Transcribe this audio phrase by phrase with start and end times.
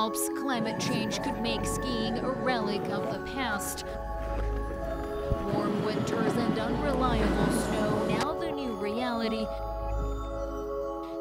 [0.00, 3.84] Alps, climate change could make skiing a relic of the past.
[5.52, 9.44] Warm winters and unreliable snow, now the new reality.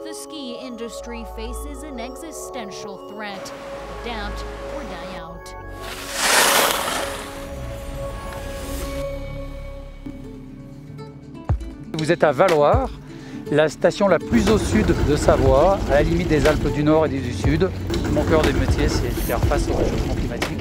[0.05, 3.51] The ski industry faces an existential threat.
[4.03, 5.55] Adapt or die out.
[11.97, 12.89] Vous êtes à Valoir,
[13.51, 17.07] la station la plus au sud de Savoie, à la limite des Alpes du Nord
[17.07, 17.69] et du Sud.
[18.13, 20.59] Mon cœur des métiers, c'est de faire face au réchauffement climatique.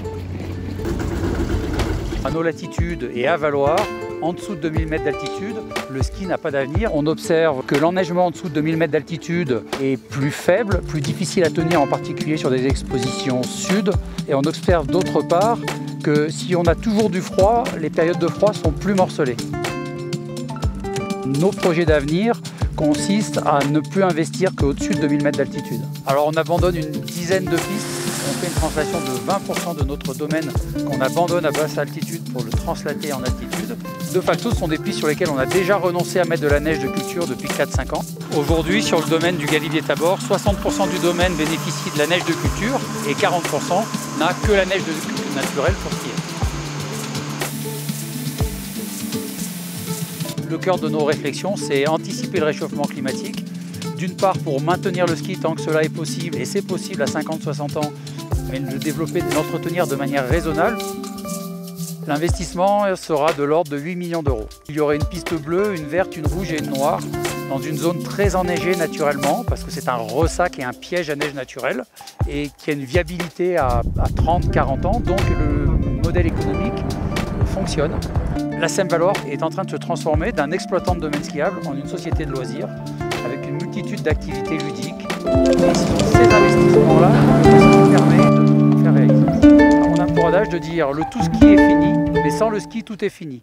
[2.24, 3.78] À nos latitudes et à Valoir,
[4.20, 5.56] en dessous de 2000 mètres d'altitude,
[5.90, 6.94] le ski n'a pas d'avenir.
[6.94, 11.44] On observe que l'enneigement en dessous de 2000 mètres d'altitude est plus faible, plus difficile
[11.44, 13.92] à tenir, en particulier sur des expositions sud.
[14.28, 15.58] Et on observe d'autre part
[16.02, 19.36] que si on a toujours du froid, les périodes de froid sont plus morcelées.
[21.24, 22.40] Nos projets d'avenir
[22.78, 25.80] consistent à ne plus investir qu'au-dessus de 2000 mètres d'altitude.
[26.06, 27.86] Alors on abandonne une dizaine de pistes,
[28.30, 30.48] on fait une translation de 20% de notre domaine
[30.86, 33.76] qu'on abandonne à basse altitude pour le translater en altitude.
[34.14, 36.48] De facto, ce sont des pistes sur lesquelles on a déjà renoncé à mettre de
[36.48, 38.04] la neige de culture depuis 4-5 ans.
[38.36, 42.32] Aujourd'hui, sur le domaine du Galibier Tabor, 60% du domaine bénéficie de la neige de
[42.32, 46.17] culture et 40% n'a que la neige de culture naturelle pour skier.
[50.48, 53.44] Le cœur de nos réflexions, c'est anticiper le réchauffement climatique.
[53.96, 57.06] D'une part pour maintenir le ski tant que cela est possible, et c'est possible à
[57.06, 57.92] 50-60 ans,
[58.50, 60.78] mais le développer, l'entretenir de manière raisonnable.
[62.06, 64.48] L'investissement sera de l'ordre de 8 millions d'euros.
[64.68, 67.00] Il y aurait une piste bleue, une verte, une rouge et une noire
[67.50, 71.16] dans une zone très enneigée naturellement, parce que c'est un ressac et un piège à
[71.16, 71.84] neige naturelle,
[72.28, 73.82] et qui a une viabilité à,
[74.16, 75.66] 30-40 ans, donc le
[76.02, 76.74] modèle économique
[77.58, 77.92] fonctionne.
[78.60, 81.86] La Seine-Valoir est en train de se transformer d'un exploitant de domaine skiable en une
[81.88, 82.68] société de loisirs
[83.24, 85.08] avec une multitude d'activités ludiques.
[85.26, 85.58] Et
[86.16, 87.10] ces investissements-là
[87.42, 89.26] qui permet de faire réaliser.
[89.88, 92.84] On a pour adage de dire le tout ski est fini, mais sans le ski
[92.84, 93.42] tout est fini.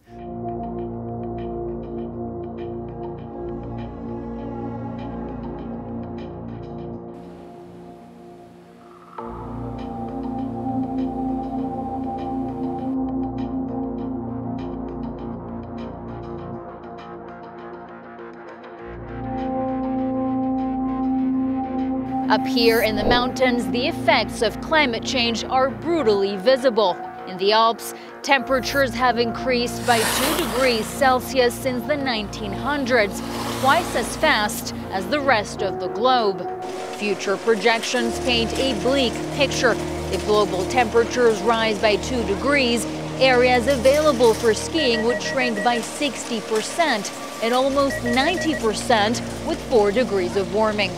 [22.35, 26.97] Up here in the mountains, the effects of climate change are brutally visible.
[27.29, 33.21] In the Alps, temperatures have increased by 2 degrees Celsius since the 1900s,
[33.61, 36.45] twice as fast as the rest of the globe.
[36.97, 39.73] Future projections paint a bleak picture.
[40.11, 42.83] If global temperatures rise by 2 degrees,
[43.17, 50.53] areas available for skiing would shrink by 60% and almost 90% with 4 degrees of
[50.53, 50.91] warming.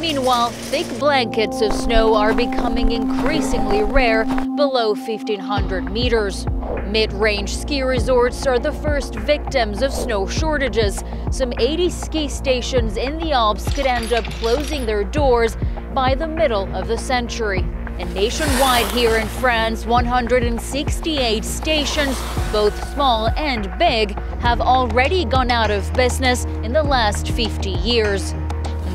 [0.00, 4.24] Meanwhile, thick blankets of snow are becoming increasingly rare
[4.56, 6.46] below 1500 meters.
[6.86, 11.02] Mid-range ski resorts are the first victims of snow shortages.
[11.30, 15.56] Some 80 ski stations in the Alps could end up closing their doors
[15.94, 17.64] by the middle of the century.
[17.98, 22.20] And nationwide here in France, 168 stations,
[22.52, 28.34] both small and big, have already gone out of business in the last 50 years.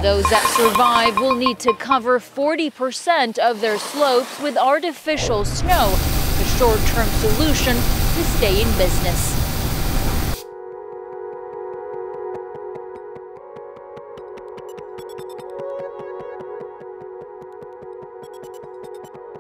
[0.02, 6.46] Those that survive will need to cover 40% of their slopes with artificial snow, a
[6.58, 9.36] short-term solution to stay in business.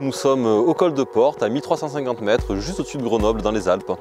[0.01, 3.69] Nous sommes au col de Porte, à 1350 mètres, juste au-dessus de Grenoble, dans les
[3.69, 3.93] Alpes.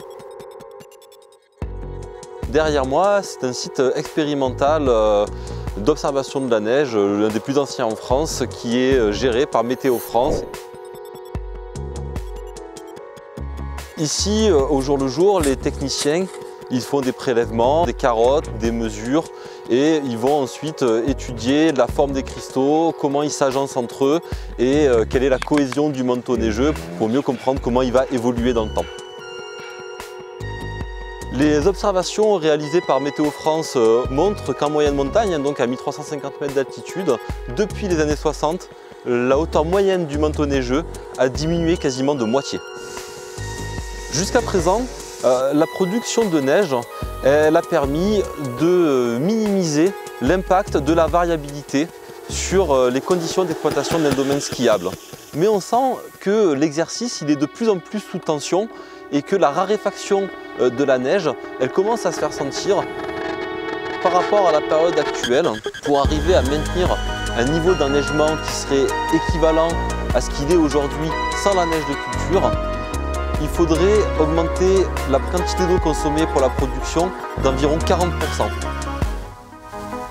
[2.49, 5.25] Derrière moi, c'est un site expérimental euh,
[5.79, 9.47] d'observation de la neige, euh, l'un des plus anciens en France, qui est euh, géré
[9.47, 10.43] par Météo France.
[13.97, 16.27] Ici, au jour le jour, les techniciens
[16.71, 19.25] ils font des prélèvements, des carottes, des mesures
[19.71, 24.21] et ils vont ensuite étudier la forme des cristaux, comment ils s'agencent entre eux
[24.59, 28.53] et quelle est la cohésion du manteau neigeux pour mieux comprendre comment il va évoluer
[28.53, 28.85] dans le temps.
[31.39, 36.55] Les observations réalisées par Météo France euh, montrent qu'en moyenne montagne, donc à 1350 mètres
[36.55, 37.15] d'altitude,
[37.57, 38.69] depuis les années 60,
[39.07, 40.85] la hauteur moyenne du manteau neigeux
[41.17, 42.59] a diminué quasiment de moitié.
[44.13, 44.83] Jusqu'à présent,
[45.25, 46.75] euh, la production de neige
[47.25, 48.21] a permis
[48.61, 51.87] de minimiser l'impact de la variabilité
[52.29, 54.91] sur euh, les conditions d'exploitation d'un domaine skiable.
[55.35, 58.69] Mais on sent que l'exercice est de plus en plus sous tension
[59.13, 60.29] et que la raréfaction
[60.61, 62.83] euh, de la neige, elle commence à se faire sentir
[64.03, 65.49] par rapport à la période actuelle
[65.85, 66.97] pour arriver à maintenir
[67.37, 69.69] un niveau d'enneigement qui serait équivalent
[70.15, 71.09] à ce qu'il est aujourd'hui
[71.43, 72.51] sans la neige de culture,
[73.41, 77.11] il faudrait augmenter la quantité d'eau consommée pour la production
[77.43, 78.11] d'environ 40%.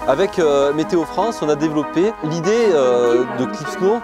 [0.07, 4.00] Avec euh, Météo France, on a développé l'idée euh, de Clipsnow.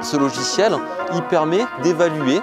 [0.00, 0.72] Ce logiciel,
[1.12, 2.40] il permet d'évaluer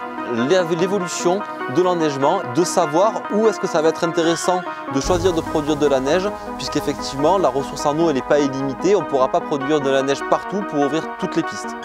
[0.80, 1.40] l'évolution
[1.76, 4.62] de l'enneigement, de savoir où est-ce que ça va être intéressant
[4.94, 8.96] de choisir de produire de la neige, puisqu'effectivement la ressource en eau n'est pas illimitée,
[8.96, 11.76] on ne pourra pas produire de la neige partout pour ouvrir toutes les pistes.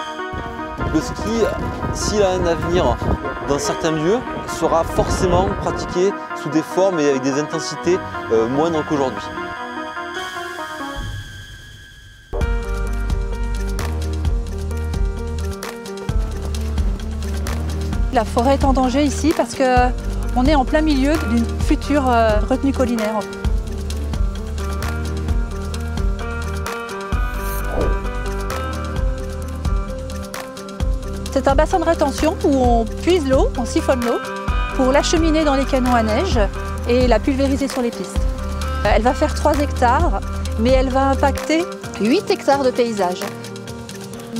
[0.93, 1.45] Le ski,
[1.95, 2.97] s'il a un avenir
[3.49, 4.19] dans certains lieux,
[4.59, 7.99] sera forcément pratiqué sous des formes et avec des intensités
[8.33, 9.23] euh, moindres qu'aujourd'hui.
[18.13, 22.41] La forêt est en danger ici parce qu'on est en plein milieu d'une future euh,
[22.49, 23.21] retenue collinaire.
[31.33, 34.19] C'est un bassin de rétention où on puise l'eau, on siphonne l'eau
[34.75, 36.41] pour l'acheminer dans les canons à neige
[36.89, 38.19] et la pulvériser sur les pistes.
[38.85, 40.21] Euh, elle va faire 3 hectares,
[40.59, 41.65] mais elle va impacter
[42.01, 43.21] 8 hectares de paysage.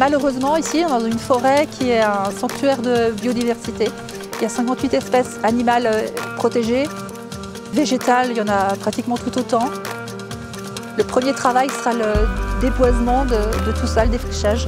[0.01, 3.91] Malheureusement, ici, on est dans une forêt qui est un sanctuaire de biodiversité.
[4.39, 6.07] Il y a 58 espèces animales euh,
[6.37, 6.85] protégées.
[7.75, 9.69] Végétales, il y en a pratiquement tout autant.
[10.97, 12.15] Le premier travail sera le
[12.63, 14.65] déboisement de, tout ça, le défrichage.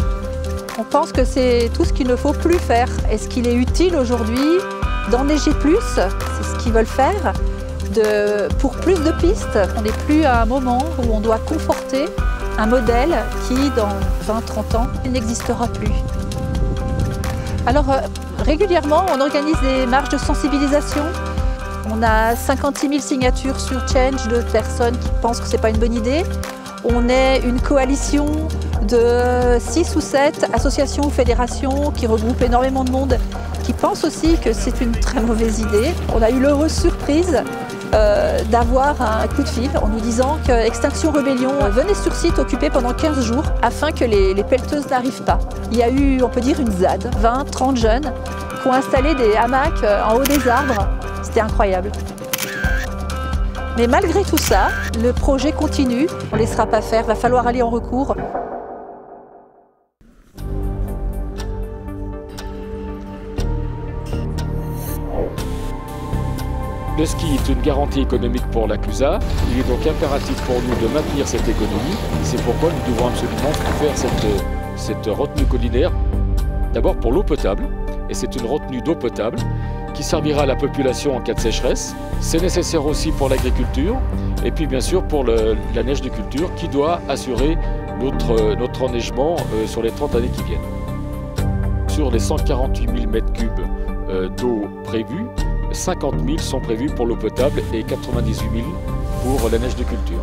[0.78, 2.90] On pense que c'est tout ce qu'il ne faut plus faire.
[3.10, 4.58] Est-ce qu'il est utile aujourd'hui
[5.10, 5.78] d'enneiger plus?
[5.94, 7.32] C'est ce qu'ils veulent faire.
[8.58, 12.04] Pour plus de pistes, on n'est plus à un moment où on doit conforter
[12.58, 13.16] un modèle
[13.46, 13.88] qui, dans
[14.26, 15.92] 20-30 ans, n'existera plus.
[17.66, 17.98] Alors, euh,
[18.44, 21.02] régulièrement, on organise des marches de sensibilisation.
[21.90, 25.70] On a 56 000 signatures sur Change de personnes qui pensent que ce n'est pas
[25.70, 26.22] une bonne idée.
[26.84, 28.26] On est une coalition
[28.88, 33.18] de 6 ou 7 associations ou fédérations qui regroupent énormément de monde
[33.62, 35.92] qui pensent aussi que c'est une très mauvaise idée.
[36.14, 37.42] On a eu l'heureuse surprise
[37.94, 42.38] euh, d'avoir un coup de fil en nous disant que Extinction Rebellion venait sur site
[42.38, 45.38] occupé pendant 15 jours afin que les, les pelleteuses n'arrivent pas.
[45.70, 48.12] Il y a eu, on peut dire, une ZAD, 20, 30 jeunes
[48.62, 50.88] qui ont installé des hamacs euh, en haut des arbres.
[51.22, 51.92] C'était incroyable.
[53.76, 54.68] Mais malgré tout ça,
[55.02, 56.06] le projet continue.
[56.30, 58.14] On ne laissera pas faire, va falloir aller en recours.
[66.98, 69.18] Le ski est une garantie économique pour la CUSA.
[69.50, 71.96] Il est donc impératif pour nous de maintenir cette économie.
[72.22, 73.96] C'est pourquoi nous devons absolument faire
[74.76, 75.90] cette, retenue collinaire.
[76.74, 77.64] D'abord pour l'eau potable,
[78.10, 79.38] et c'est une retenue d'eau potable
[79.94, 81.96] qui servira à la population en cas de sécheresse.
[82.20, 83.96] C'est nécessaire aussi pour l'agriculture
[84.44, 87.56] et puis bien sûr pour la neige de culture qui doit assurer
[88.00, 90.60] notre, enneigement euh, sur les 30 années qui viennent.
[91.88, 93.48] Sur les 148 000 m3
[94.08, 95.26] euh, d'eau prévue,
[95.74, 98.66] 50 000 sont prévus pour l'eau potable et 98 000
[99.22, 100.20] pour la neige de culture.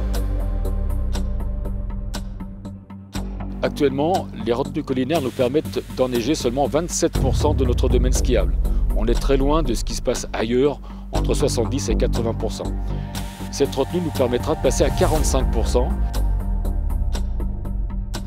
[3.62, 8.56] Actuellement, les retenues collinaires nous permettent d'enneiger seulement 27% de notre domaine skiable.
[8.96, 10.80] On est très loin de ce qui se passe ailleurs,
[11.12, 12.64] entre 70 et 80%.
[13.52, 15.88] Cette retenue nous permettra de passer à 45%.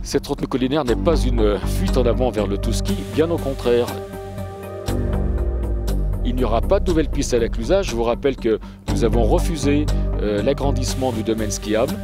[0.03, 3.39] Cette retenue collinaire n'est pas une fuite en avant vers le tout ski, bien au
[3.39, 3.87] contraire.
[6.25, 7.83] Il n'y aura pas de nouvelle piste à la Clusaz.
[7.83, 8.61] Je vous rappelle que
[8.93, 9.87] nous avons refusé
[10.21, 11.95] euh, l'agrandissement du domaine skiable.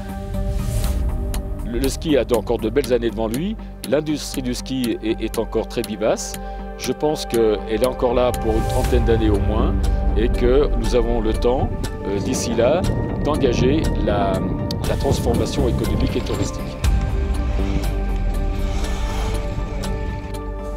[1.65, 3.57] Le, ski a encore de belles années devant lui.
[3.89, 6.35] L'industrie du ski est, encore très vivace.
[6.79, 9.75] Je pense qu'elle est encore là pour une trentaine d'années au moins
[10.17, 11.69] et que nous avons le temps,
[12.07, 12.81] euh, d'ici là,
[13.25, 14.41] d'engager la
[14.99, 16.78] transformation économique et touristique.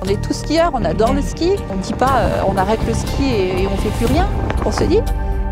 [0.04, 1.52] On est tous skieurs, on adore le ski.
[1.70, 4.28] On ne dit pas euh, on arrête le ski et, on ne fait plus rien.
[4.66, 5.00] On se dit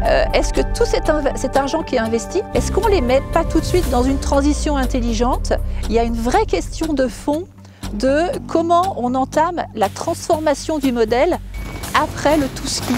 [0.06, 3.22] euh, est-ce que tout cet, cet, argent qui est investi, est-ce qu'on ne les met
[3.32, 5.54] pas tout de suite dans une transition intelligente?
[5.90, 7.44] Il y a une vraie question de fond
[7.94, 11.38] de comment on entame la transformation du modèle
[11.94, 12.94] après le tout ski.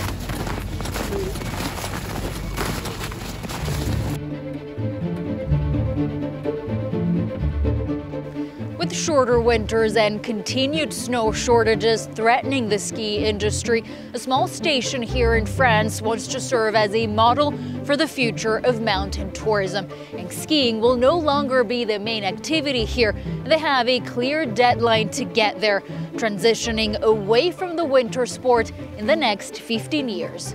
[8.92, 15.36] With shorter winters and continued snow shortages threatening the ski industry, a small station here
[15.36, 17.54] in France wants to serve as a model
[17.86, 19.88] for the future of mountain tourism.
[20.12, 23.16] And skiing will no longer be the main activity here.
[23.46, 25.84] They have a clear deadline to get there,
[26.16, 30.54] transitioning away from the winter sport in the next 15 years.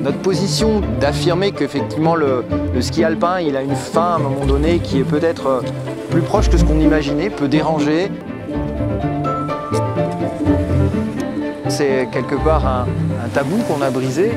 [0.00, 2.42] Notre position d'affirmer qu'effectivement le,
[2.80, 5.60] ski alpin, il a une fin à un moment donné qui est peut-être euh,
[6.10, 8.10] plus proche que ce qu'on imaginait, peut déranger.
[11.68, 12.86] C'est quelque part un,
[13.34, 14.32] tabou qu'on a brisé.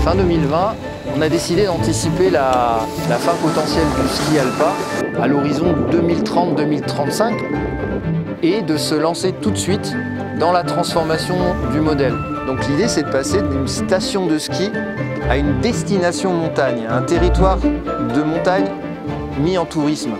[0.00, 0.74] Fin 2020,
[1.16, 7.79] on a décidé d'anticiper la, fin potentielle du ski alpin à l'horizon 2030-2035
[8.42, 9.94] et de se lancer tout de suite
[10.38, 11.36] dans la transformation
[11.72, 12.14] du modèle.
[12.46, 14.70] Donc l'idée c'est de passer d'une station de ski
[15.28, 18.66] à une destination montagne, un territoire de montagne
[19.38, 20.12] mis en tourisme.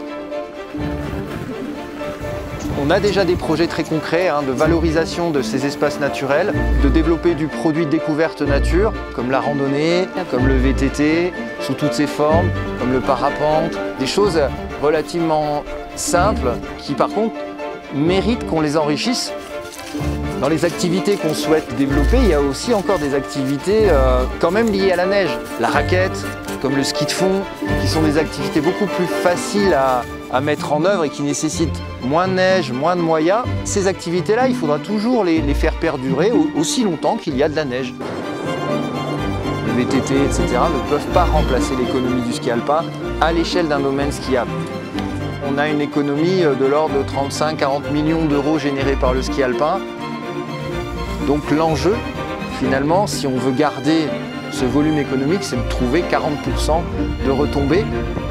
[2.82, 6.88] On a déjà des projets très concrets hein, de valorisation de ces espaces naturels, de
[6.88, 12.06] développer du produit de découverte nature, comme la randonnée, comme le VTT, sous toutes ses
[12.06, 12.48] formes,
[12.78, 14.40] comme le parapente, des choses
[14.82, 15.62] relativement
[15.94, 17.34] simples qui par contre
[17.94, 19.32] méritent qu'on les enrichisse.
[20.40, 24.50] Dans les activités qu'on souhaite développer, il y a aussi encore des activités euh, quand
[24.50, 25.30] même liées à la neige.
[25.60, 26.24] La raquette,
[26.62, 27.42] comme le ski de fond,
[27.82, 30.02] qui sont des activités beaucoup plus faciles à,
[30.40, 33.42] mettre en œuvre et qui nécessitent moins de neige, moins de moyens.
[33.64, 37.56] Ces activités-là, il faudra toujours les, les faire perdurer aussi longtemps qu'il y a de
[37.56, 37.92] la neige.
[39.66, 40.46] Le VTT, etc.
[40.72, 42.84] ne peuvent pas remplacer l'économie du ski alpin
[43.20, 44.50] à l'échelle d'un domaine skiable.
[45.52, 49.80] On a une économie de l'ordre de 35-40 millions d'euros générés par le ski alpin.
[51.26, 51.96] Donc l'enjeu,
[52.60, 54.06] finalement, si on veut garder
[54.52, 56.82] ce volume économique, c'est de trouver 40%
[57.26, 57.84] de retombées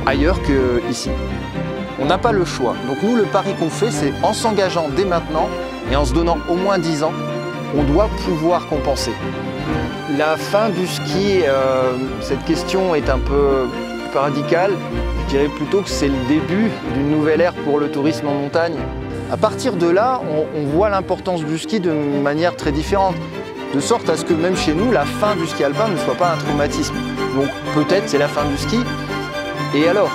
[0.06, 1.10] ailleurs qu'ici.
[2.00, 2.76] On n'a pas le choix.
[2.88, 5.50] Donc nous, le pari qu'on fait, c'est en s'engageant dès maintenant
[5.92, 7.14] et en se donnant au moins 10 ans,
[7.76, 9.12] on doit pouvoir compenser.
[10.18, 13.20] La fin du ski, euh, cette question est un
[14.12, 14.72] peu radicale.
[15.26, 18.76] Je dirais plutôt que c'est le début d'une nouvelle ère pour le tourisme en montagne.
[19.32, 23.16] À partir de là, on, on voit l'importance du ski de manière très différente
[23.74, 26.16] de sorte à ce que même chez nous, la fin du ski alpin ne soit
[26.16, 26.96] pas un traumatisme.
[27.36, 28.80] Donc peut-être c'est la fin du ski,
[29.76, 30.10] et alors?